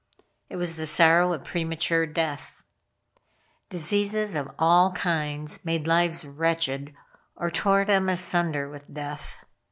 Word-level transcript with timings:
It 0.49 0.55
was 0.55 0.77
the 0.77 0.87
sorrow 0.87 1.31
of 1.31 1.43
premature 1.43 2.07
death. 2.07 2.63
Diseases 3.69 4.33
of 4.33 4.49
all 4.57 4.93
kinds 4.93 5.63
made 5.63 5.85
lives 5.85 6.25
wretched; 6.25 6.95
or 7.35 7.51
tore 7.51 7.85
them 7.85 8.09
asunder 8.09 8.67
with 8.67 8.91
death. 8.91 9.45